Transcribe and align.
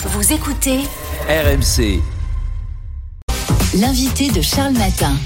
Vous 0.00 0.32
écoutez 0.32 0.78
RMC. 1.28 2.00
l'invité 3.74 4.30
de 4.30 4.40
Charles 4.40 4.74
Matin. 4.74 5.16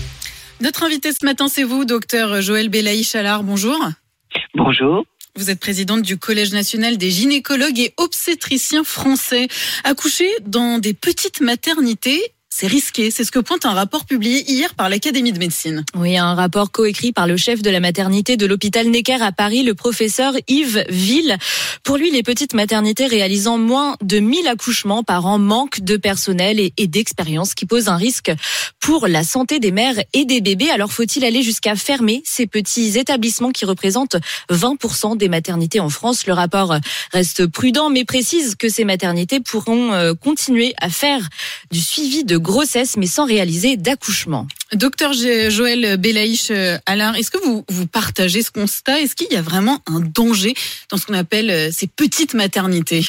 Notre 0.63 0.85
invité 0.85 1.13
ce 1.13 1.27
matin, 1.27 1.49
c'est 1.49 1.63
vous, 1.63 1.85
docteur 1.85 2.41
Joël 2.41 2.71
Belaï 2.71 3.05
Chalard. 3.05 3.43
Bonjour. 3.45 3.79
Bonjour. 4.55 5.05
Vous 5.37 5.51
êtes 5.51 5.61
présidente 5.61 6.01
du 6.01 6.17
Collège 6.17 6.55
national 6.55 6.97
des 6.97 7.11
gynécologues 7.11 7.81
et 7.81 7.93
obstétriciens 7.99 8.83
français. 8.83 9.49
Accoucher 9.85 10.31
dans 10.47 10.79
des 10.79 10.95
petites 10.95 11.43
maternités, 11.43 12.33
c'est 12.55 12.67
risqué. 12.67 13.11
C'est 13.11 13.25
ce 13.25 13.33
que 13.33 13.39
pointe 13.39 13.65
un 13.65 13.73
rapport 13.73 14.05
publié 14.05 14.45
hier 14.47 14.75
par 14.75 14.91
l'Académie 14.91 15.33
de 15.33 15.39
médecine. 15.39 15.87
Oui, 15.97 16.19
un 16.19 16.35
rapport 16.35 16.71
coécrit 16.71 17.11
par 17.11 17.27
le 17.27 17.39
chef 17.39 17.63
de 17.63 17.71
la 17.71 17.81
maternité 17.81 18.37
de 18.37 18.45
l'hôpital 18.45 18.89
Necker 18.89 19.23
à 19.23 19.33
Paris, 19.33 19.63
le 19.63 19.75
professeur 19.75 20.35
Yves 20.49 20.85
Ville. 20.91 21.39
Pour 21.83 21.97
lui, 21.97 22.11
les 22.11 22.23
petites 22.23 22.53
maternités 22.53 23.07
réalisant 23.07 23.57
moins 23.57 23.97
de 24.03 24.19
1000 24.19 24.49
accouchements 24.49 25.03
par 25.03 25.25
an 25.25 25.39
manquent 25.39 25.81
de 25.81 25.97
personnel 25.97 26.61
et, 26.61 26.75
et 26.77 26.89
d'expérience 26.89 27.55
qui 27.55 27.65
pose 27.65 27.89
un 27.89 27.97
risque 27.97 28.31
pour 28.81 29.07
la 29.07 29.25
santé 29.25 29.59
des 29.59 29.71
mères 29.73 30.03
et 30.13 30.27
des 30.27 30.43
bébés. 30.43 30.69
Alors 30.69 30.93
faut-il 30.93 31.25
aller 31.25 31.43
jusqu'à 31.43 31.75
fermer 31.75 32.21
ces 32.27 32.47
petits 32.47 32.99
établissements 32.99 33.51
qui 33.51 33.65
représentent 33.65 34.17
20% 34.51 35.17
des 35.17 35.29
maternités 35.31 35.81
en 35.81 35.89
France? 35.89 36.27
Le 36.27 36.35
rapport 36.35 36.77
reste 37.13 37.47
prudent 37.47 37.89
mais 37.89 38.05
précise 38.05 38.57
que 38.57 38.69
ces 38.69 38.85
maternités 38.85 39.41
pourront 39.41 39.93
euh, 39.95 40.13
continuer 40.13 40.75
à 40.79 40.91
faire 40.91 41.27
du 41.71 41.81
suivi 41.81 42.25
de 42.25 42.42
grossesse 42.43 42.97
mais 42.97 43.07
sans 43.07 43.25
réaliser 43.25 43.77
d'accouchement. 43.77 44.47
Docteur 44.75 45.13
Joël 45.13 45.97
Belaïch 45.97 46.51
euh, 46.51 46.79
Alain, 46.87 47.15
est-ce 47.15 47.31
que 47.31 47.39
vous, 47.45 47.65
vous 47.69 47.87
partagez 47.87 48.43
ce 48.43 48.51
constat? 48.51 49.01
Est-ce 49.01 49.15
qu'il 49.15 49.31
y 49.31 49.37
a 49.37 49.43
vraiment 49.43 49.81
un 49.87 50.01
danger 50.01 50.55
dans 50.91 50.97
ce 50.97 51.07
qu'on 51.07 51.15
appelle 51.15 51.51
euh, 51.51 51.71
ces 51.71 51.87
petites 51.87 52.35
maternités? 52.35 53.07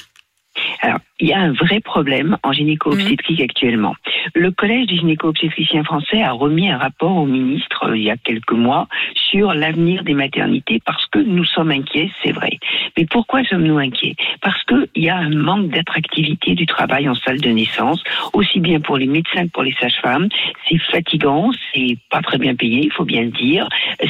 Alors, 0.83 0.99
il 1.21 1.29
y 1.29 1.33
a 1.33 1.39
un 1.39 1.53
vrai 1.53 1.79
problème 1.79 2.37
en 2.43 2.51
gynéco-obstétrique 2.51 3.39
actuellement. 3.39 3.95
Le 4.35 4.51
Collège 4.51 4.87
des 4.87 4.97
gynéco-obstétriciens 4.97 5.85
français 5.85 6.21
a 6.21 6.33
remis 6.33 6.69
un 6.69 6.77
rapport 6.77 7.15
au 7.15 7.25
ministre 7.25 7.87
euh, 7.87 7.97
il 7.97 8.03
y 8.03 8.11
a 8.11 8.17
quelques 8.17 8.51
mois 8.51 8.89
sur 9.15 9.53
l'avenir 9.53 10.03
des 10.03 10.13
maternités 10.13 10.81
parce 10.85 11.05
que 11.05 11.19
nous 11.19 11.45
sommes 11.45 11.71
inquiets, 11.71 12.11
c'est 12.21 12.33
vrai. 12.33 12.59
Mais 12.97 13.05
pourquoi 13.05 13.45
sommes-nous 13.45 13.77
inquiets? 13.77 14.17
Parce 14.41 14.61
qu'il 14.65 15.03
y 15.03 15.09
a 15.09 15.15
un 15.15 15.29
manque 15.29 15.69
d'attractivité 15.69 16.53
du 16.53 16.65
travail 16.65 17.07
en 17.07 17.15
salle 17.15 17.39
de 17.39 17.49
naissance, 17.49 18.03
aussi 18.33 18.59
bien 18.59 18.81
pour 18.81 18.97
les 18.97 19.07
médecins 19.07 19.45
que 19.45 19.51
pour 19.51 19.63
les 19.63 19.75
sages-femmes. 19.79 20.27
C'est 20.67 20.79
fatigant, 20.79 21.51
c'est 21.73 21.97
pas 22.09 22.21
très 22.21 22.39
bien 22.39 22.55
payé, 22.55 22.81
il 22.83 22.91
faut 22.91 23.05
bien 23.05 23.21
le 23.21 23.31
dire. 23.31 23.69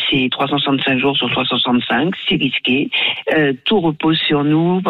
C'est 0.09 0.27
365 0.31 0.97
jours 0.97 1.15
sur 1.15 1.29
365, 1.29 2.15
c'est 2.27 2.37
risqué. 2.37 2.89
Euh, 3.37 3.53
tout 3.65 3.79
repose 3.79 4.17
sur 4.17 4.43
nous 4.43 4.81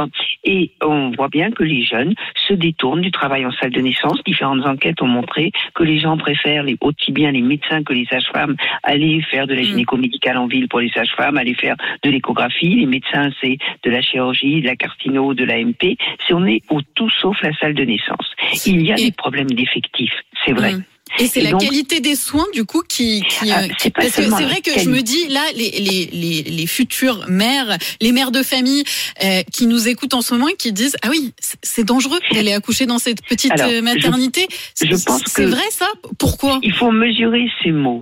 et 0.44 0.72
on 0.82 1.12
voit 1.12 1.30
bien 1.30 1.52
que 1.52 1.64
les 1.64 1.84
jeunes 1.84 2.14
se 2.48 2.54
détournent 2.54 3.02
du 3.02 3.12
travail 3.12 3.46
en 3.46 3.52
salle 3.52 3.72
de 3.72 3.82
naissance. 3.82 4.24
Différentes 4.26 4.66
enquêtes 4.66 5.02
ont 5.02 5.08
montré 5.08 5.52
que 5.74 5.84
les 5.84 6.00
gens 6.00 6.18
préfèrent 6.18 6.64
les, 6.64 6.78
aussi 6.82 7.12
bien 7.12 7.32
les 7.32 7.42
médecins 7.42 7.84
que 7.84 7.94
les 7.94 8.06
sages-femmes 8.06 8.56
aller 8.84 9.22
faire 9.22 9.48
de 9.48 9.54
la 9.54 9.64
gynéco-médicale 9.64 10.38
en 10.38 10.48
ville 10.48 10.68
pour 10.68 10.80
les 10.80 10.90
sages-femmes, 10.90 11.38
aller 11.38 11.54
faire 11.54 11.76
de 12.04 12.10
l'échographie. 12.10 12.76
Les 12.76 12.86
médecins, 12.86 13.30
c'est 13.42 13.58
de 13.84 13.90
la 13.90 14.02
chirurgie, 14.02 14.62
de 14.62 14.68
la 14.68 14.76
carcino, 14.76 15.34
de 15.34 15.46
la 15.46 15.64
MP. 15.64 15.98
C'est 16.28 16.34
on 16.34 16.46
est 16.46 16.62
au 16.70 16.82
tout 16.96 17.10
sauf 17.10 17.42
la 17.42 17.54
salle 17.54 17.74
de 17.74 17.84
naissance. 17.84 18.34
Il 18.66 18.86
y 18.86 18.92
a 18.92 18.96
des 18.96 19.12
problèmes 19.12 19.52
d'effectifs, 19.52 20.14
c'est 20.46 20.54
vrai. 20.54 20.74
Mmh. 20.74 20.84
Et 21.20 21.28
c'est 21.28 21.42
la 21.42 21.52
donc- 21.52 21.62
qualité 21.62 22.00
des 22.00 22.16
soins 22.16 22.46
du 22.54 22.66
coup 22.66 22.82
qui, 22.88 23.22
qui, 23.30 23.52
Ah, 23.52 23.62
euh, 23.64 23.68
c'est 23.78 23.94
parce 23.94 24.08
que 24.12 24.24
c'est 24.24 24.30
vrai 24.46 24.62
que 24.62 24.80
je 24.80 24.90
me 24.90 25.02
dis 25.02 25.28
là 25.30 25.42
les 25.56 25.70
les 25.72 26.10
les, 26.12 26.44
les 26.44 26.68
futures 26.68 27.26
mères, 27.28 27.78
les 28.02 28.12
mères 28.12 28.32
de 28.32 28.42
famille 28.44 28.84
euh, 29.24 29.42
qui 29.52 29.68
nous 29.68 29.88
écoutent 29.88 30.14
en 30.14 30.22
ce 30.22 30.34
moment 30.34 30.48
et 30.50 30.56
qui 30.56 30.72
disent 30.72 30.96
ah 31.04 31.10
oui 31.12 31.34
c'est- 31.40 31.84
dangereux 31.84 32.20
d'aller 32.32 32.54
accoucher 32.54 32.86
dans 32.86 32.98
cette 33.00 33.22
petite 33.26 33.52
Alors, 33.54 33.68
euh, 33.70 33.82
maternité. 33.82 34.48
je 34.82 34.88
pense 35.06 35.22
c'est 35.28 35.46
vrai 35.46 35.70
ça? 35.70 35.88
Pourquoi? 36.18 36.60
Il 36.64 36.74
faut 36.74 36.92
mesurer 36.92 37.46
ces 37.62 37.72
mots. 37.72 38.02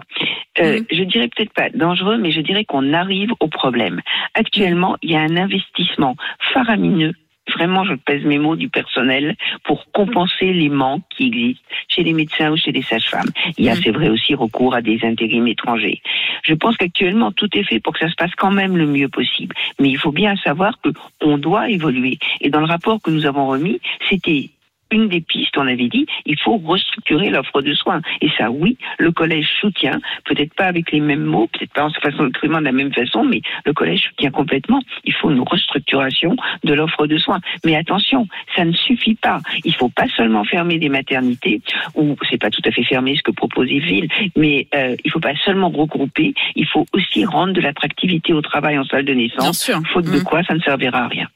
Euh, 0.59 0.79
Mhm. 0.79 0.85
Je 0.91 1.03
dirais 1.03 1.29
peut-être 1.35 1.53
pas 1.53 1.69
dangereux, 1.73 2.17
mais 2.17 2.31
je 2.31 2.41
dirais 2.41 2.66
qu'on 2.66 2.94
arrive 2.94 3.31
au 3.39 3.47
problème. 3.47 4.01
Actuellement, 4.35 4.97
il 5.01 5.11
y 5.11 5.16
a 5.16 5.21
un 5.21 5.35
investissement 5.38 6.16
faramineux. 6.53 7.13
Vraiment, 7.61 7.85
je 7.85 7.94
pèse 7.94 8.23
mes 8.25 8.39
mots 8.39 8.55
du 8.55 8.69
personnel 8.69 9.35
pour 9.66 9.85
compenser 9.91 10.51
les 10.51 10.67
manques 10.69 11.03
qui 11.16 11.27
existent 11.27 11.61
chez 11.89 12.01
les 12.01 12.13
médecins 12.13 12.49
ou 12.49 12.57
chez 12.57 12.72
les 12.72 12.81
sages-femmes. 12.81 13.29
Il 13.59 13.66
y 13.66 13.69
a, 13.69 13.75
Mhm. 13.75 13.81
c'est 13.83 13.91
vrai, 13.91 14.09
aussi 14.09 14.33
recours 14.33 14.73
à 14.73 14.81
des 14.81 14.97
intérims 15.03 15.47
étrangers. 15.47 16.01
Je 16.41 16.55
pense 16.55 16.75
qu'actuellement, 16.75 17.31
tout 17.31 17.50
est 17.55 17.61
fait 17.61 17.79
pour 17.79 17.94
que 17.94 18.00
ça 18.00 18.09
se 18.09 18.16
passe 18.16 18.33
quand 18.35 18.50
même 18.50 18.77
le 18.77 18.88
mieux 18.88 19.09
possible. 19.09 19.53
Mais 19.79 19.89
il 19.89 19.97
faut 20.00 20.11
bien 20.11 20.35
savoir 20.38 20.81
que 20.81 20.89
on 21.21 21.38
doit 21.38 21.69
évoluer. 21.69 22.17
Et 22.41 22.50
dans 22.50 22.61
le 22.61 22.66
rapport 22.66 23.00
que 23.00 23.11
nous 23.11 23.27
avons 23.27 23.45
remis, 23.45 23.79
c'était 24.09 24.50
une 24.91 25.07
des 25.07 25.22
pistes, 25.22 25.57
on 25.57 25.68
avait 25.68 25.88
dit, 25.88 26.06
il 26.25 26.38
faut 26.40 26.57
restructurer 26.57 27.29
l'offre 27.29 27.62
de 27.62 27.74
soins. 27.74 28.02
Et 28.22 28.29
ça, 28.38 28.52
oui, 28.52 28.78
le 29.00 29.12
collège 29.12 29.47
soutient, 29.59 30.00
peut-être 30.25 30.53
pas 30.53 30.66
avec 30.66 30.91
les 30.91 31.00
mêmes 31.00 31.24
mots, 31.24 31.47
peut-être 31.47 31.74
pas 31.74 31.85
en 31.85 31.90
façon 31.91 32.28
exprimant 32.28 32.59
de 32.59 32.66
la 32.66 32.72
même 32.72 32.94
façon, 32.94 33.24
mais 33.24 33.41
le 33.66 33.74
collège 33.74 34.01
soutient 34.09 34.31
complètement. 34.31 34.81
Il 35.03 35.13
faut 35.13 35.30
une 35.31 35.41
restructuration 35.41 36.35
de 36.63 36.74
l'offre 36.74 37.07
de 37.07 37.18
soins. 37.18 37.40
Mais 37.66 37.75
attention, 37.75 38.28
ça 38.56 38.66
ne 38.66 38.74
suffit 38.74 39.16
pas. 39.16 39.40
Il 39.63 39.74
faut 39.75 39.90
pas 39.90 40.07
seulement 40.16 40.44
fermer 40.44 40.78
des 40.80 40.90
maternités, 40.90 41.62
ou 41.96 42.16
c'est 42.30 42.38
pas 42.40 42.50
tout 42.50 42.62
à 42.66 42.72
fait 42.72 42.84
fermé 42.84 43.16
ce 43.16 43.22
que 43.24 43.31
propose 43.31 43.69
Yves, 43.69 44.07
mais 44.35 44.68
euh, 44.75 44.96
il 45.03 45.12
faut 45.12 45.19
pas 45.19 45.35
seulement 45.46 45.69
regrouper, 45.69 46.34
il 46.56 46.66
faut 46.68 46.85
aussi 46.94 47.25
rendre 47.25 47.53
de 47.53 47.62
l'attractivité 47.62 48.34
au 48.34 48.41
travail 48.41 48.78
en 48.78 48.84
salle 48.85 49.06
de 49.06 49.13
Bien 49.13 49.24
naissance. 49.24 49.62
sûr. 49.63 49.80
Faute 49.94 50.06
de 50.06 50.18
Mhm. 50.18 50.24
quoi, 50.24 50.44
ça 50.44 50.53
ne 50.53 50.59
servira 50.59 51.00
à 51.06 51.07
rien. 51.07 51.28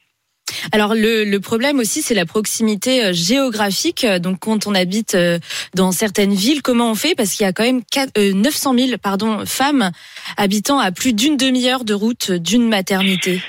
Alors 0.72 0.94
le, 0.94 1.24
le 1.24 1.40
problème 1.40 1.78
aussi, 1.78 2.02
c'est 2.02 2.14
la 2.14 2.26
proximité 2.26 3.04
euh, 3.06 3.12
géographique. 3.12 4.04
Euh, 4.04 4.18
Donc 4.18 4.38
quand 4.40 4.66
on 4.66 4.74
habite 4.74 5.14
euh, 5.14 5.38
dans 5.74 5.92
certaines 5.92 6.34
villes, 6.34 6.62
comment 6.62 6.90
on 6.90 6.94
fait? 6.94 7.14
Parce 7.14 7.32
qu'il 7.32 7.44
y 7.44 7.48
a 7.48 7.52
quand 7.52 7.64
même 7.64 7.82
quatre- 7.84 8.12
euh, 8.18 8.32
900 8.32 8.74
000 8.78 8.98
pardon, 8.98 9.44
femmes 9.46 9.90
habitant 10.36 10.78
à 10.78 10.92
plus 10.92 11.12
d'une 11.12 11.36
demi-heure 11.36 11.84
de 11.84 11.94
route 11.94 12.30
d'une 12.30 12.68
maternité. 12.68 13.40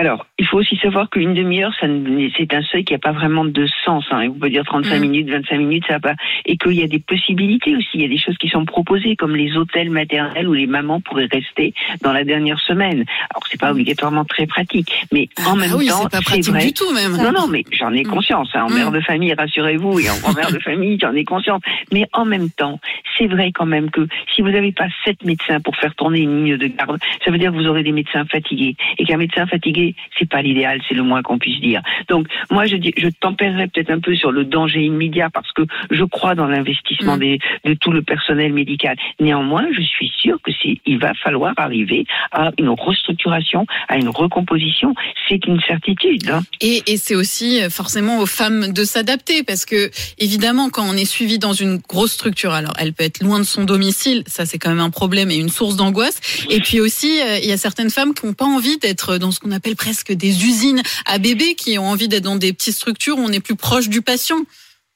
Alors, 0.00 0.26
il 0.38 0.46
faut 0.46 0.58
aussi 0.58 0.76
savoir 0.76 1.10
qu'une 1.10 1.34
demi-heure, 1.34 1.74
ça 1.80 1.88
c'est 2.36 2.54
un 2.54 2.62
seuil 2.62 2.84
qui 2.84 2.92
n'a 2.92 3.00
pas 3.00 3.10
vraiment 3.10 3.44
de 3.44 3.66
sens. 3.84 4.04
Hein. 4.12 4.28
On 4.28 4.38
peut 4.38 4.48
dire 4.48 4.64
35 4.64 4.96
Mm. 4.96 5.00
minutes, 5.00 5.28
25 5.28 5.58
minutes, 5.58 5.84
ça 5.88 5.94
va 5.94 6.00
pas. 6.00 6.14
Et 6.46 6.56
qu'il 6.56 6.74
y 6.74 6.84
a 6.84 6.86
des 6.86 7.00
possibilités 7.00 7.74
aussi. 7.74 7.88
Il 7.94 8.02
y 8.02 8.04
a 8.04 8.08
des 8.08 8.16
choses 8.16 8.38
qui 8.38 8.48
sont 8.48 8.64
proposées, 8.64 9.16
comme 9.16 9.34
les 9.34 9.56
hôtels 9.56 9.90
maternels 9.90 10.46
où 10.48 10.52
les 10.52 10.68
mamans 10.68 11.00
pourraient 11.00 11.26
rester 11.32 11.74
dans 12.02 12.12
la 12.12 12.22
dernière 12.22 12.60
semaine. 12.60 13.04
Alors, 13.30 13.42
c'est 13.50 13.58
pas 13.60 13.72
obligatoirement 13.72 14.24
très 14.24 14.46
pratique, 14.46 14.88
mais 15.10 15.28
Ah 15.36 15.48
en 15.50 15.54
bah 15.56 15.62
même 15.62 15.72
oui, 15.74 15.88
temps, 15.88 16.02
c'est 16.02 16.10
pas 16.12 16.18
c'est 16.18 16.24
pratique 16.24 16.52
vrai. 16.54 16.66
du 16.66 16.72
tout 16.72 16.92
même. 16.94 17.16
Non, 17.16 17.32
non, 17.32 17.48
mais 17.48 17.64
j'en 17.72 17.92
ai 17.92 18.04
Mm. 18.04 18.08
conscience. 18.08 18.50
Hein. 18.54 18.66
En 18.66 18.70
Mm. 18.70 18.74
mère 18.74 18.90
de 18.92 19.00
famille, 19.00 19.34
rassurez-vous, 19.34 19.98
et 19.98 20.10
en 20.10 20.18
grand-mère 20.20 20.52
de 20.52 20.60
famille, 20.60 20.96
j'en 21.02 21.12
ai 21.12 21.24
conscience. 21.24 21.60
Mais 21.92 22.04
en 22.12 22.24
même 22.24 22.50
temps, 22.50 22.78
c'est 23.18 23.26
vrai 23.26 23.50
quand 23.50 23.66
même 23.66 23.90
que 23.90 24.06
si 24.32 24.42
vous 24.42 24.50
n'avez 24.50 24.70
pas 24.70 24.86
sept 25.04 25.24
médecins 25.24 25.58
pour 25.60 25.74
faire 25.74 25.92
tourner 25.96 26.20
une 26.20 26.44
ligne 26.44 26.56
de 26.56 26.68
garde, 26.68 27.00
ça 27.24 27.32
veut 27.32 27.38
dire 27.38 27.50
que 27.50 27.56
vous 27.56 27.66
aurez 27.66 27.82
des 27.82 27.90
médecins 27.90 28.24
fatigués. 28.26 28.76
Et 28.98 29.04
qu'un 29.04 29.16
médecin 29.16 29.44
fatigué, 29.48 29.87
c'est 30.18 30.28
pas 30.28 30.42
l'idéal, 30.42 30.80
c'est 30.88 30.94
le 30.94 31.02
moins 31.02 31.22
qu'on 31.22 31.38
puisse 31.38 31.60
dire. 31.60 31.82
Donc, 32.08 32.26
moi, 32.50 32.66
je, 32.66 32.76
dis, 32.76 32.92
je 32.96 33.08
tempérerai 33.08 33.68
peut-être 33.68 33.90
un 33.90 34.00
peu 34.00 34.14
sur 34.14 34.32
le 34.32 34.44
danger 34.44 34.82
immédiat 34.82 35.30
parce 35.30 35.52
que 35.52 35.62
je 35.90 36.04
crois 36.04 36.34
dans 36.34 36.46
l'investissement 36.46 37.08
Mm. 37.16 37.20
des, 37.20 37.38
de 37.64 37.74
tout 37.74 37.92
le 37.92 38.02
personnel 38.02 38.52
médical. 38.52 38.96
Néanmoins, 39.20 39.66
je 39.72 39.82
suis 39.82 40.12
sûre 40.20 40.38
que 40.42 40.50
c'est, 40.62 40.78
il 40.86 40.98
va 40.98 41.14
falloir 41.14 41.54
arriver 41.56 42.04
à 42.32 42.50
une 42.58 42.68
restructuration, 42.70 43.66
à 43.88 43.96
une 43.96 44.08
recomposition. 44.08 44.94
C'est 45.28 45.46
une 45.46 45.60
certitude. 45.60 46.28
Hein. 46.30 46.42
Et, 46.60 46.82
et 46.86 46.96
c'est 46.96 47.14
aussi 47.14 47.62
euh, 47.62 47.70
forcément 47.70 48.18
aux 48.18 48.26
femmes 48.26 48.72
de 48.72 48.84
s'adapter 48.84 49.42
parce 49.42 49.64
que 49.64 49.90
évidemment 50.18 50.70
quand 50.70 50.84
on 50.88 50.96
est 50.96 51.04
suivi 51.04 51.38
dans 51.38 51.52
une 51.52 51.78
grosse 51.78 52.12
structure, 52.12 52.52
alors 52.52 52.74
elle 52.78 52.92
peut 52.92 53.04
être 53.04 53.22
loin 53.22 53.38
de 53.38 53.44
son 53.44 53.64
domicile, 53.64 54.22
ça 54.26 54.46
c'est 54.46 54.58
quand 54.58 54.70
même 54.70 54.80
un 54.80 54.90
problème 54.90 55.30
et 55.30 55.36
une 55.36 55.48
source 55.48 55.76
d'angoisse. 55.76 56.20
Et 56.50 56.60
puis 56.60 56.80
aussi 56.80 57.20
euh, 57.20 57.38
il 57.42 57.48
y 57.48 57.52
a 57.52 57.56
certaines 57.56 57.90
femmes 57.90 58.14
qui 58.14 58.26
n'ont 58.26 58.34
pas 58.34 58.46
envie 58.46 58.78
d'être 58.78 59.18
dans 59.18 59.30
ce 59.30 59.40
qu'on 59.40 59.52
appelle 59.52 59.76
presque 59.78 60.12
des 60.12 60.44
usines 60.44 60.82
à 61.06 61.18
bébés, 61.18 61.54
qui 61.54 61.78
ont 61.78 61.86
envie 61.86 62.08
d'être 62.08 62.24
dans 62.24 62.36
des 62.36 62.52
petites 62.52 62.74
structures 62.74 63.16
où 63.16 63.22
on 63.22 63.32
est 63.32 63.40
plus 63.40 63.56
proche 63.56 63.88
du 63.88 64.02
patient. 64.02 64.44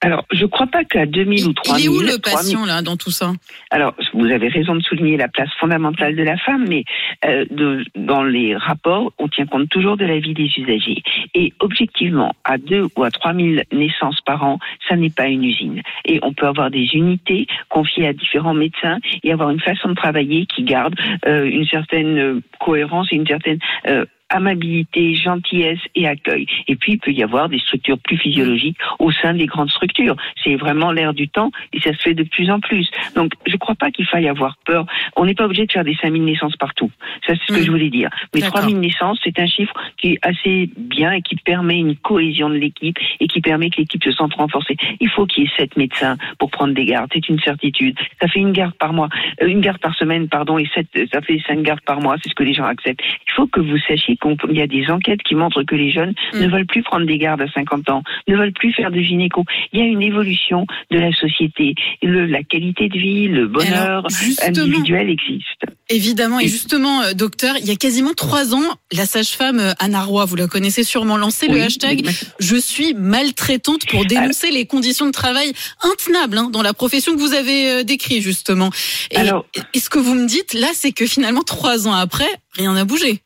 Alors, 0.05 0.25
je 0.32 0.44
crois 0.46 0.67
pas 0.67 0.82
qu'à 0.82 1.06
2000 1.06 1.38
Il, 1.38 1.46
ou 1.46 1.50
il 1.50 1.55
3000. 1.55 1.84
est 1.84 1.88
où 1.88 2.00
le 2.00 2.19
3000 2.19 2.20
patient 2.20 2.64
là 2.67 2.82
dans 2.82 2.96
tout 2.96 3.12
ça? 3.12 3.32
Alors, 3.70 3.94
vous 4.14 4.26
avez 4.26 4.49
raison 4.49 4.75
de 4.75 4.82
souligner 4.82 5.17
la 5.17 5.29
place 5.29 5.50
fondamentale 5.61 6.17
de 6.17 6.25
la 6.25 6.37
femme, 6.38 6.64
mais 6.69 6.82
euh, 7.25 7.44
de, 7.50 7.84
dans 7.94 8.25
les 8.25 8.56
rapports, 8.56 9.12
on 9.19 9.29
tient 9.29 9.46
compte 9.46 9.69
toujours 9.69 9.96
de 9.96 10.05
la 10.05 10.19
vie 10.19 10.34
des 10.34 10.50
usagers. 10.56 11.02
Et 11.35 11.52
objectivement, 11.61 12.35
à 12.43 12.58
2 12.58 12.88
ou 12.96 13.05
à 13.05 13.12
3000 13.12 13.62
naissances 13.70 14.20
par 14.26 14.43
an, 14.43 14.58
ça 14.88 14.96
n'est 14.96 15.11
pas 15.11 15.28
une 15.28 15.44
usine. 15.44 15.82
Et 16.05 16.19
on 16.23 16.32
peut 16.32 16.49
avoir 16.49 16.73
des 16.73 16.88
unités 16.94 17.46
confiées 17.69 18.08
à 18.08 18.12
différents 18.12 18.55
médecins 18.55 18.99
et 19.23 19.32
avoir 19.32 19.50
une 19.50 19.61
façon 19.61 19.90
de 19.90 19.94
travailler 19.94 20.46
qui 20.46 20.64
garde 20.64 20.96
euh, 21.26 21.44
une 21.44 21.67
certaine 21.67 22.19
euh, 22.19 22.40
cohérence 22.58 23.06
et 23.12 23.17
une 23.17 23.26
certaine 23.28 23.61
euh, 23.87 24.05
amabilité, 24.34 25.14
gentillesse 25.14 25.79
et 25.94 26.06
accueil. 26.08 26.46
Et 26.69 26.76
puis, 26.76 26.93
il 26.93 26.99
peut 26.99 27.12
y 27.12 27.23
avoir 27.23 27.49
des 27.49 27.58
structures 27.58 27.99
plus 27.99 28.17
physiologiques 28.17 28.79
au 28.99 29.11
sein 29.12 29.34
des 29.34 29.46
grandes 29.46 29.70
structures. 29.70 30.17
C'est 30.43 30.56
vraiment 30.56 30.90
l'air 30.93 31.14
du 31.14 31.29
temps 31.29 31.50
et 31.73 31.81
ça 31.81 31.93
se 31.93 31.99
fait 32.02 32.14
de 32.14 32.25
plus 32.25 32.50
en 32.50 32.61
plus. 32.61 32.90
Donc, 33.14 33.32
je 33.46 33.52
ne 33.52 33.58
crois 33.58 33.75
pas 33.75 33.90
qu'il 33.90 34.06
faille 34.06 34.29
avoir 34.29 34.56
peur. 34.64 34.87
On 35.17 35.25
n'est 35.25 35.34
pas 35.34 35.44
obligé 35.44 35.67
de 35.67 35.73
faire 35.73 35.84
des 35.84 35.94
5000 36.00 36.25
naissances 36.25 36.56
partout. 36.56 36.90
Ça, 37.26 37.34
c'est 37.34 37.52
ce 37.52 37.56
que 37.58 37.61
Mm. 37.62 37.64
je 37.67 37.70
voulais 37.70 37.90
dire. 37.90 38.11
Mais 38.34 38.40
D'accord. 38.40 38.61
3000 38.61 38.81
naissances, 38.81 39.19
c'est 39.23 39.38
un 39.38 39.46
chiffre 39.46 39.75
qui 39.99 40.12
est 40.14 40.19
assez 40.23 40.70
bien 40.76 41.12
et 41.12 41.23
qui 41.23 41.37
permet 41.37 41.78
une 41.78 41.96
cohésion 41.96 42.49
de 42.49 42.55
l'équipe 42.56 42.96
et 43.20 43.26
qui 43.28 43.40
permet 43.40 43.70
que 43.70 43.76
l'équipe 43.78 44.02
se 44.02 44.12
sente 44.12 44.35
renforcée. 44.35 44.76
Il 45.00 45.08
faut 45.08 45.26
qu'il 45.26 45.44
y 45.44 45.46
ait 45.46 45.50
sept 45.56 45.76
médecins 45.76 46.17
pour 46.38 46.50
prendre 46.50 46.75
des 46.75 46.85
gardes. 46.85 47.11
C'est 47.12 47.28
une 47.28 47.40
certitude. 47.40 47.96
Ça 48.20 48.28
fait 48.28 48.40
une 48.40 48.52
garde 48.52 48.75
par 48.75 48.93
mois, 48.93 49.08
euh, 49.43 49.46
une 49.46 49.61
garde 49.61 49.78
par 49.78 49.94
semaine, 49.94 50.28
pardon, 50.28 50.58
et 50.58 50.67
sept, 50.75 50.87
ça 51.12 51.20
fait 51.20 51.40
cinq 51.46 51.62
gardes 51.62 51.81
par 51.82 52.00
mois. 52.00 52.17
C'est 52.23 52.31
ce 52.31 52.35
que 52.35 52.43
les 52.44 52.55
gens 52.55 52.64
acceptent. 52.64 53.00
Il 53.26 53.32
faut 53.32 53.46
que 53.46 53.61
vous 53.61 53.78
sachiez 53.87 54.17
qu'il 54.23 54.57
y 54.57 54.63
a 54.63 54.67
des 54.67 54.87
enquêtes 54.91 55.23
qui 55.23 55.35
montrent 55.35 55.63
que 55.63 55.75
les 55.75 55.91
jeunes 55.91 56.15
Mm. 56.33 56.39
ne 56.41 56.49
veulent 56.49 56.67
plus 56.67 56.83
prendre 56.83 57.07
des 57.07 57.19
gardes 57.19 57.41
à 57.43 57.49
50 57.53 57.89
ans, 57.91 58.03
ne 58.29 58.37
veulent 58.37 58.53
plus 58.53 58.73
faire 58.73 58.91
de 58.91 59.01
gynéco. 59.01 59.45
Il 59.73 59.81
y 59.81 59.83
a 59.83 59.87
une 59.87 60.03
évolution 60.03 60.67
de 60.91 60.99
la 60.99 61.13
société. 61.13 61.75
Le- 62.03 62.27
la 62.27 62.43
qualité 62.43 62.89
de 62.89 62.99
vie, 62.99 63.29
le 63.29 63.47
bonheur 63.49 64.07
individuel 64.47 65.11
existe. 65.11 65.63
Évidemment, 65.89 66.41
et 66.41 66.49
justement, 66.49 67.03
euh, 67.03 67.13
docteur, 67.13 67.55
il 67.59 67.67
y 67.67 67.71
a 67.71 67.77
quasiment 67.77 68.15
trois 68.15 68.55
ans, 68.55 68.63
la 68.93 69.05
sage-femme 69.07 69.59
euh, 69.61 69.73
Anna 69.79 70.03
Roy, 70.05 70.25
vous 70.25 70.37
la 70.37 70.47
connaissez 70.47 70.85
sûrement, 70.85 71.17
lancé 71.17 71.49
le 71.49 71.61
hashtag. 71.61 72.07
Je 72.41 72.57
suis 72.57 72.95
maltraitante 72.95 73.87
pour 73.89 74.05
dénoncer 74.07 74.51
les 74.51 74.67
conditions 74.67 75.07
de 75.07 75.11
travail 75.13 75.53
intenables 75.83 76.39
hein, 76.39 76.49
dans 76.53 76.63
la 76.63 76.73
profession 76.73 77.15
que 77.15 77.19
vous 77.21 77.35
avez 77.35 77.71
euh, 77.71 77.83
décrit 77.85 78.21
justement. 78.23 78.71
Et, 79.11 79.17
Alors- 79.17 79.47
et 79.75 79.79
ce 79.79 79.91
que 79.91 79.99
vous 79.99 80.15
me 80.15 80.27
dites 80.27 80.55
là, 80.55 80.69
c'est 80.73 80.93
que 80.93 81.07
finalement 81.07 81.43
trois 81.43 81.87
ans 81.89 81.93
après, 81.95 82.29
rien 82.57 82.73
n'a 82.75 82.85
bougé? 82.85 83.21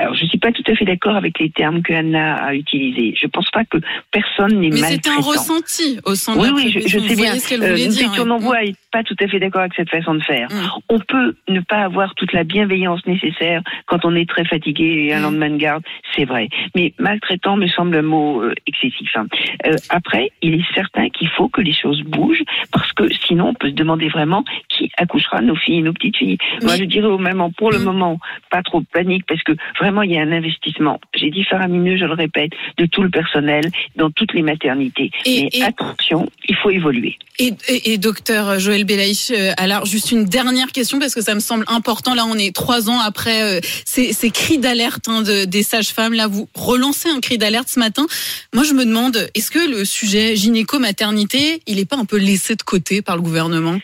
Alors, 0.00 0.14
je 0.14 0.24
suis 0.26 0.38
pas 0.38 0.52
tout 0.52 0.62
à 0.68 0.74
fait 0.76 0.84
d'accord 0.84 1.16
avec 1.16 1.38
les 1.40 1.50
termes 1.50 1.82
que 1.82 1.92
Anna 1.92 2.34
a 2.36 2.54
utilisés. 2.54 3.14
Je 3.20 3.26
pense 3.26 3.50
pas 3.50 3.64
que 3.64 3.78
personne 4.12 4.60
n'est 4.60 4.70
Mais 4.70 4.76
c'était 4.76 5.08
un 5.10 5.14
maltraitant. 5.16 5.28
ressenti 5.40 5.98
au 6.04 6.14
sein 6.14 6.34
de 6.36 6.40
Oui, 6.40 6.46
la 6.48 6.54
oui, 6.54 6.70
je, 6.72 6.80
je 6.88 6.98
sais 7.00 7.16
bien. 7.16 7.34
ce 7.34 7.54
Euh, 7.54 7.74
dire. 7.88 8.24
nombreux 8.26 8.54
à 8.54 8.62
être 8.64 8.76
pas 8.92 9.02
tout 9.02 9.16
à 9.20 9.26
fait 9.26 9.40
d'accord 9.40 9.62
avec 9.62 9.74
cette 9.74 9.90
façon 9.90 10.14
de 10.14 10.22
faire. 10.22 10.48
Mm. 10.50 10.68
On 10.88 10.98
peut 11.00 11.34
ne 11.48 11.60
pas 11.60 11.82
avoir 11.82 12.14
toute 12.14 12.32
la 12.32 12.44
bienveillance 12.44 13.04
nécessaire 13.06 13.62
quand 13.86 14.04
on 14.04 14.14
est 14.14 14.28
très 14.28 14.44
fatigué 14.44 15.06
et 15.08 15.14
un 15.14 15.18
Mm. 15.18 15.22
lendemain 15.24 15.50
de 15.50 15.56
garde, 15.56 15.82
c'est 16.14 16.24
vrai. 16.24 16.48
Mais 16.76 16.94
maltraitant 17.00 17.56
me 17.56 17.66
semble 17.66 17.96
un 17.96 18.02
mot 18.02 18.42
euh, 18.42 18.54
excessif. 18.66 19.10
hein. 19.16 19.26
Euh, 19.66 19.76
après, 19.88 20.30
il 20.42 20.54
est 20.54 20.74
certain 20.74 21.08
qu'il 21.10 21.28
faut 21.28 21.48
que 21.48 21.60
les 21.60 21.72
choses 21.72 22.02
bougent 22.02 22.44
parce 22.72 22.92
que 22.92 23.08
sinon 23.26 23.48
on 23.48 23.54
peut 23.54 23.68
se 23.70 23.74
demander 23.74 24.08
vraiment 24.08 24.44
qui 24.68 24.90
accouchera 24.96 25.40
nos 25.40 25.56
filles 25.56 25.78
et 25.78 25.82
nos 25.82 25.92
petites 25.92 26.16
filles. 26.16 26.38
Moi, 26.62 26.76
je 26.76 26.84
dirais 26.84 27.08
au 27.08 27.18
même 27.18 27.42
pour 27.56 27.72
le 27.72 27.78
Mm. 27.80 27.84
moment, 27.84 28.18
pas 28.50 28.62
trop 28.62 28.80
panique 28.92 29.24
parce 29.26 29.42
que 29.42 29.52
vraiment 29.80 29.87
il 30.02 30.12
y 30.12 30.18
a 30.18 30.22
un 30.22 30.32
investissement. 30.32 31.00
J'ai 31.14 31.30
dit 31.30 31.44
faramineux, 31.44 31.96
je 31.96 32.04
le 32.04 32.14
répète, 32.14 32.52
de 32.76 32.86
tout 32.86 33.02
le 33.02 33.10
personnel 33.10 33.70
dans 33.96 34.10
toutes 34.10 34.32
les 34.34 34.42
maternités. 34.42 35.10
Et- 35.24 35.42
Mais 35.42 35.48
et- 35.52 35.62
attention, 35.62 36.28
il 36.48 36.56
faut 36.56 36.70
évoluer. 36.70 37.18
Et, 37.40 37.98
docteur 37.98 38.58
Joël 38.58 38.84
Belaïch, 38.84 39.30
euh, 39.30 39.52
alors 39.58 39.86
juste 39.86 40.10
une 40.10 40.24
dernière 40.24 40.72
question 40.72 40.98
parce 40.98 41.14
que 41.14 41.20
ça 41.22 41.34
me 41.36 41.40
semble 41.40 41.64
important. 41.68 42.14
Là, 42.14 42.24
on 42.26 42.34
est 42.34 42.52
trois 42.54 42.90
ans 42.90 42.98
après 42.98 43.42
euh, 43.42 43.60
ces, 43.84 44.12
ces 44.12 44.30
cris 44.30 44.58
d'alerte 44.58 45.06
hein, 45.08 45.22
de, 45.22 45.44
des 45.44 45.62
sages-femmes. 45.62 46.14
Là, 46.14 46.26
vous 46.26 46.48
relancez 46.54 47.08
un 47.08 47.20
cri 47.20 47.38
d'alerte 47.38 47.68
ce 47.68 47.78
matin. 47.78 48.06
Moi, 48.54 48.64
je 48.64 48.72
me 48.72 48.84
demande, 48.84 49.28
est-ce 49.34 49.50
que 49.52 49.70
le 49.70 49.84
sujet 49.84 50.34
gynéco-maternité, 50.36 51.60
il 51.66 51.76
n'est 51.76 51.84
pas 51.84 51.96
un 51.96 52.04
peu 52.04 52.18
laissé 52.18 52.54
de 52.56 52.62
côté 52.62 53.02
par 53.02 53.16
le 53.16 53.22
gouvernement? 53.22 53.78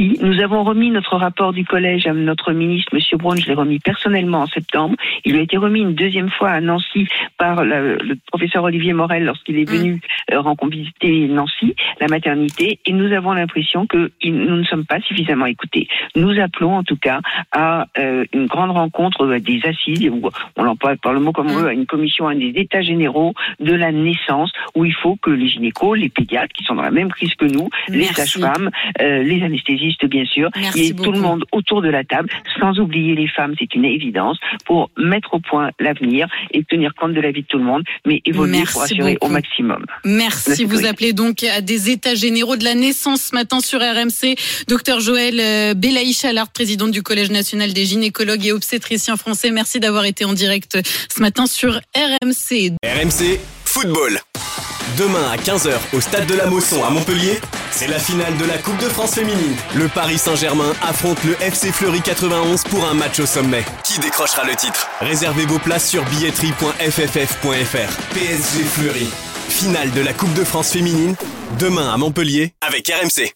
Nous 0.00 0.40
avons 0.40 0.64
remis 0.64 0.90
notre 0.90 1.16
rapport 1.16 1.52
du 1.52 1.66
collège 1.66 2.06
à 2.06 2.14
notre 2.14 2.52
ministre, 2.52 2.94
Monsieur 2.94 3.18
Braun, 3.18 3.36
je 3.36 3.46
l'ai 3.46 3.54
remis 3.54 3.78
personnellement 3.80 4.40
en 4.40 4.46
septembre. 4.46 4.96
Il 5.26 5.32
lui 5.32 5.40
a 5.40 5.42
été 5.42 5.58
remis 5.58 5.80
une 5.80 5.92
deuxième 5.92 6.30
fois 6.30 6.48
à 6.48 6.60
Nancy 6.62 7.06
par 7.36 7.64
le, 7.64 7.98
le 7.98 8.16
professeur 8.32 8.64
Olivier 8.64 8.94
Morel 8.94 9.24
lorsqu'il 9.24 9.58
est 9.58 9.68
venu 9.68 10.00
euh, 10.32 10.40
rencontrer 10.40 10.78
visiter 10.78 11.28
Nancy, 11.28 11.74
la 12.00 12.06
maternité, 12.06 12.78
et 12.86 12.92
nous 12.92 13.12
avons 13.12 13.32
l'impression 13.32 13.86
que 13.86 14.10
nous 14.24 14.56
ne 14.56 14.64
sommes 14.64 14.86
pas 14.86 15.00
suffisamment 15.00 15.46
écoutés. 15.46 15.86
Nous 16.16 16.38
appelons 16.40 16.76
en 16.76 16.82
tout 16.82 16.96
cas 16.96 17.20
à 17.52 17.86
euh, 17.98 18.24
une 18.32 18.46
grande 18.46 18.70
rencontre, 18.70 19.26
euh, 19.26 19.38
des 19.38 19.60
assises, 19.64 20.08
ou 20.08 20.30
on 20.56 20.62
l'emploie 20.62 20.96
par 20.96 21.12
le 21.12 21.20
mot 21.20 21.32
comme 21.32 21.50
on 21.50 21.58
veut, 21.58 21.68
à 21.68 21.72
une 21.74 21.86
commission, 21.86 22.26
à 22.26 22.34
des 22.34 22.52
états 22.56 22.82
généraux 22.82 23.34
de 23.58 23.74
la 23.74 23.92
naissance, 23.92 24.50
où 24.74 24.86
il 24.86 24.94
faut 24.94 25.16
que 25.16 25.30
les 25.30 25.48
gynécos, 25.48 25.98
les 25.98 26.08
pédiatres, 26.08 26.54
qui 26.54 26.64
sont 26.64 26.74
dans 26.74 26.82
la 26.82 26.90
même 26.90 27.10
crise 27.10 27.34
que 27.34 27.44
nous, 27.44 27.68
les 27.88 28.04
sages-femmes, 28.04 28.70
euh, 29.02 29.22
les 29.22 29.42
anesthésistes 29.42 29.89
bien 30.04 30.24
sûr, 30.24 30.50
Merci 30.56 30.86
et 30.86 30.94
tout 30.94 31.12
le 31.12 31.20
monde 31.20 31.44
autour 31.52 31.82
de 31.82 31.88
la 31.88 32.04
table, 32.04 32.28
sans 32.58 32.78
oublier 32.78 33.14
les 33.14 33.28
femmes, 33.28 33.54
c'est 33.58 33.74
une 33.74 33.84
évidence, 33.84 34.38
pour 34.64 34.90
mettre 34.96 35.34
au 35.34 35.40
point 35.40 35.70
l'avenir 35.78 36.28
et 36.52 36.64
tenir 36.64 36.94
compte 36.94 37.14
de 37.14 37.20
la 37.20 37.30
vie 37.30 37.42
de 37.42 37.46
tout 37.46 37.58
le 37.58 37.64
monde, 37.64 37.82
mais 38.06 38.22
évoluer 38.24 38.58
Merci 38.58 38.72
pour 38.72 38.82
assurer 38.82 39.12
beaucoup. 39.14 39.26
au 39.26 39.30
maximum. 39.30 39.84
Merci. 40.04 40.64
Vous 40.64 40.86
appelez 40.86 41.12
donc 41.12 41.42
à 41.44 41.60
des 41.60 41.90
états 41.90 42.14
généraux 42.14 42.56
de 42.56 42.64
la 42.64 42.74
naissance 42.74 43.22
ce 43.30 43.34
matin 43.34 43.60
sur 43.60 43.80
RMC. 43.80 44.36
Docteur 44.68 45.00
Joël 45.00 45.38
euh, 45.40 45.74
Belaïch 45.74 46.24
Allard, 46.24 46.50
présidente 46.52 46.90
du 46.90 47.02
Collège 47.02 47.30
national 47.30 47.72
des 47.72 47.84
gynécologues 47.84 48.46
et 48.46 48.52
obstétriciens 48.52 49.16
français. 49.16 49.50
Merci 49.50 49.80
d'avoir 49.80 50.04
été 50.04 50.24
en 50.24 50.32
direct 50.32 50.78
ce 50.84 51.20
matin 51.20 51.46
sur 51.46 51.80
RMC. 51.96 52.72
RMC 52.84 53.40
Football. 53.64 54.20
Demain 54.96 55.30
à 55.30 55.36
15h 55.36 55.72
au 55.92 56.00
stade 56.00 56.26
de 56.26 56.34
la 56.34 56.46
Mosson 56.46 56.82
à 56.84 56.90
Montpellier, 56.90 57.40
c'est 57.70 57.86
la 57.86 57.98
finale 57.98 58.36
de 58.36 58.44
la 58.44 58.58
Coupe 58.58 58.78
de 58.78 58.88
France 58.88 59.14
féminine. 59.14 59.54
Le 59.74 59.88
Paris 59.88 60.18
Saint-Germain 60.18 60.72
affronte 60.82 61.22
le 61.24 61.40
FC 61.40 61.70
Fleury 61.70 62.00
91 62.00 62.64
pour 62.64 62.84
un 62.84 62.94
match 62.94 63.20
au 63.20 63.26
sommet. 63.26 63.64
Qui 63.84 63.98
décrochera 64.00 64.44
le 64.44 64.54
titre? 64.54 64.88
Réservez 65.00 65.46
vos 65.46 65.58
places 65.58 65.88
sur 65.88 66.04
billetterie.fff.fr. 66.06 68.14
PSG 68.14 68.64
Fleury. 68.64 69.08
Finale 69.48 69.90
de 69.92 70.00
la 70.00 70.12
Coupe 70.12 70.34
de 70.34 70.44
France 70.44 70.70
féminine, 70.70 71.16
demain 71.58 71.92
à 71.92 71.96
Montpellier 71.96 72.52
avec 72.60 72.88
RMC. 72.88 73.32